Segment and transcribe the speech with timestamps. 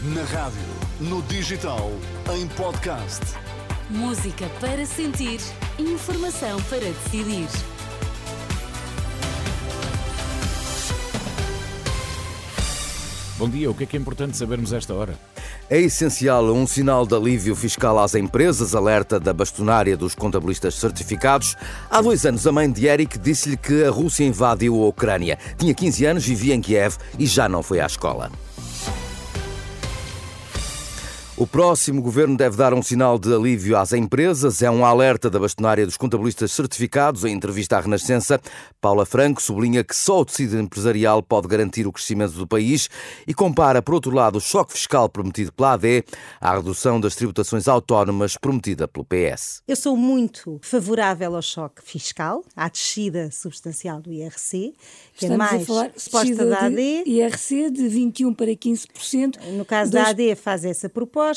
[0.00, 0.62] Na rádio,
[1.00, 1.90] no digital,
[2.32, 3.20] em podcast.
[3.90, 5.40] Música para sentir,
[5.76, 7.48] informação para decidir.
[13.36, 15.18] Bom dia, o que é que é importante sabermos esta hora?
[15.68, 21.56] É essencial um sinal de alívio fiscal às empresas, alerta da bastonária dos contabilistas certificados.
[21.90, 25.36] Há dois anos, a mãe de Eric disse-lhe que a Rússia invadiu a Ucrânia.
[25.58, 28.30] Tinha 15 anos, vivia em Kiev e já não foi à escola.
[31.40, 34.60] O próximo governo deve dar um sinal de alívio às empresas.
[34.60, 37.22] É um alerta da bastonária dos contabilistas certificados.
[37.24, 38.40] Em entrevista à Renascença,
[38.80, 42.90] Paula Franco sublinha que só o tecido empresarial pode garantir o crescimento do país
[43.24, 46.02] e compara, por outro lado, o choque fiscal prometido pela AD
[46.40, 49.62] à redução das tributações autónomas prometida pelo PS.
[49.68, 54.74] Eu sou muito favorável ao choque fiscal, à descida substancial do IRC,
[55.14, 56.74] que Estamos é mais a falar suposta da AD.
[57.04, 59.38] de IRC de 21 para 15%.
[59.56, 61.27] No caso Dois- da AD faz essa proposta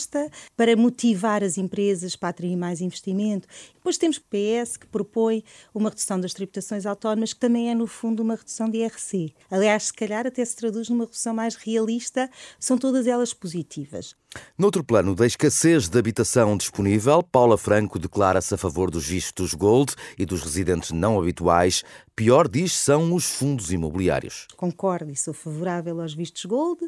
[0.55, 3.48] para motivar as empresas para atrair mais investimento.
[3.74, 5.43] Depois temos o PS que propõe
[5.74, 9.34] uma redução das tributações autónomas, que também é no fundo uma redução de IRC.
[9.49, 12.29] Aliás, se calhar até se traduz numa redução mais realista,
[12.60, 14.16] são todas elas positivas.
[14.57, 19.93] Noutro plano da escassez de habitação disponível, Paula Franco declara-se a favor dos vistos Gold
[20.18, 21.84] e dos residentes não habituais.
[22.15, 24.48] Pior, diz, são os fundos imobiliários.
[24.55, 26.79] concordo e sou favorável aos vistos gold,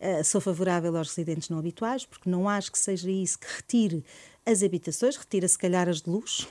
[0.00, 4.04] eh, sou favorável aos residentes não habituais, porque não acho que seja isso que retire
[4.46, 6.48] as habitações, retira se calhar as de luxo,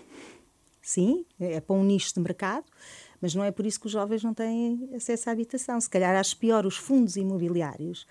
[0.82, 2.66] sim, é para um nicho de mercado,
[3.20, 5.82] mas não é por isso que os jovens não têm acesso à habitação.
[5.82, 8.06] Se calhar acho pior os fundos imobiliários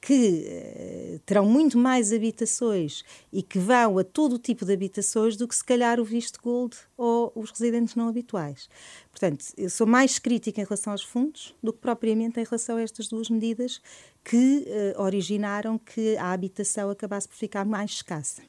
[0.00, 3.02] que eh, terão muito mais habitações
[3.32, 6.76] e que vão a todo tipo de habitações do que se calhar o visto gold
[6.96, 8.68] ou os residentes não habituais.
[9.10, 12.82] Portanto, eu sou mais crítica em relação aos fundos do que propriamente em relação a
[12.82, 13.80] estas duas medidas
[14.22, 18.42] que eh, originaram que a habitação acabasse por ficar mais escassa.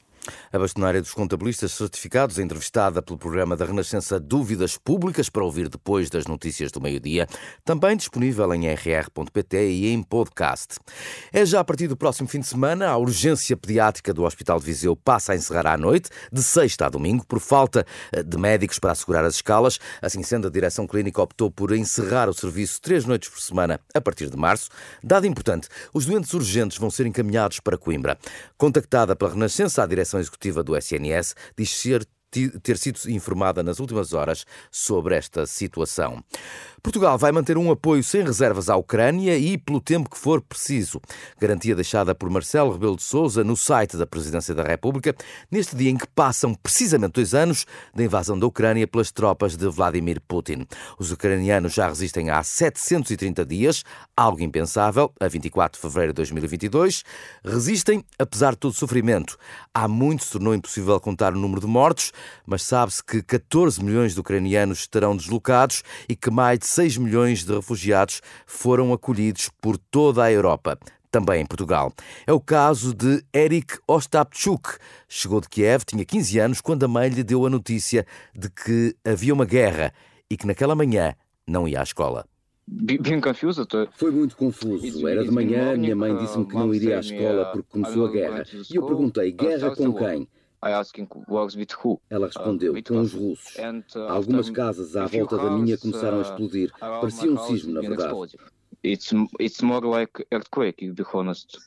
[0.51, 6.09] A bastonária dos contabilistas certificados, entrevistada pelo programa da Renascença Dúvidas Públicas, para ouvir depois
[6.09, 7.27] das notícias do meio-dia,
[7.63, 10.75] também disponível em rr.pt e em podcast.
[11.31, 14.65] É já a partir do próximo fim de semana, a urgência pediátrica do Hospital de
[14.65, 18.79] Viseu passa a encerrar à noite, de sexta a domingo, por falta eh, de médicos
[18.79, 19.79] para assegurar as escalas.
[20.01, 24.01] Assim sendo, a direção clínica optou por encerrar o serviço três noites por semana a
[24.01, 24.69] partir de março.
[25.03, 28.17] Dado importante, os doentes urgentes vão ser encaminhados para Coimbra.
[28.57, 32.07] Contactada pela Renascença, a direção executiva do SNS diz ser
[32.61, 36.23] ter sido informada nas últimas horas sobre esta situação.
[36.87, 41.01] Portugal vai manter um apoio sem reservas à Ucrânia e pelo tempo que for preciso.
[41.37, 45.13] Garantia deixada por Marcelo Rebelo de Sousa no site da Presidência da República,
[45.51, 49.67] neste dia em que passam precisamente dois anos da invasão da Ucrânia pelas tropas de
[49.67, 50.65] Vladimir Putin.
[50.97, 53.83] Os ucranianos já resistem há 730 dias,
[54.15, 57.03] algo impensável, a 24 de fevereiro de 2022.
[57.43, 59.37] Resistem apesar de todo o sofrimento.
[59.73, 62.13] Há muito se tornou impossível contar o número de mortos,
[62.45, 67.43] mas sabe-se que 14 milhões de ucranianos estarão deslocados e que mais de 6 milhões
[67.43, 70.77] de refugiados foram acolhidos por toda a Europa.
[71.09, 71.91] Também em Portugal.
[72.27, 74.77] É o caso de Eric Ostapchuk.
[75.09, 78.95] Chegou de Kiev, tinha 15 anos, quando a mãe lhe deu a notícia de que
[79.03, 79.91] havia uma guerra
[80.29, 81.15] e que naquela manhã
[81.47, 82.27] não ia à escola.
[83.93, 85.07] Foi muito confuso.
[85.07, 88.43] Era de manhã, minha mãe disse-me que não iria à escola porque começou a guerra.
[88.69, 90.27] E eu perguntei: guerra com quem?
[90.61, 93.55] Ela respondeu: Uh, com os russos.
[93.55, 96.71] Uh, Algumas casas à volta da minha começaram a uh, explodir.
[96.79, 98.37] Parecia um sismo, na verdade.
[98.83, 101.57] It's it's more like earthquake, to be honest.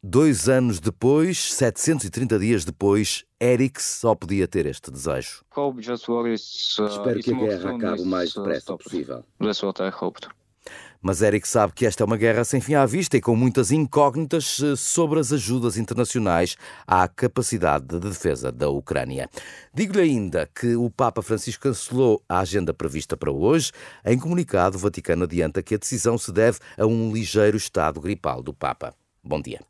[0.00, 5.44] Dois anos depois, 730 dias depois, Eric só podia ter este desejo.
[5.50, 9.24] Espero que a guerra acabe o is, mais depressa possível.
[9.40, 10.28] That's what I hoped.
[11.00, 13.70] Mas Eric sabe que esta é uma guerra sem fim à vista e com muitas
[13.70, 16.56] incógnitas eh, sobre as ajudas internacionais
[16.86, 19.30] à capacidade de defesa da Ucrânia.
[19.72, 23.70] Digo-lhe ainda que o Papa Francisco cancelou a agenda prevista para hoje.
[24.04, 28.42] Em comunicado, o Vaticano adianta que a decisão se deve a um ligeiro estado gripal
[28.42, 28.92] do Papa.
[29.22, 29.60] Bom dia.